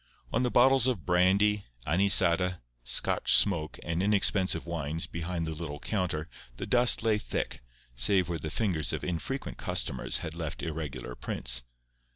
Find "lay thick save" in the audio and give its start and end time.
7.03-8.27